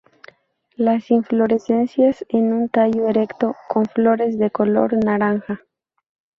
[0.77, 5.61] Las inflorescencias en un tallo erecto con flores de color naranja.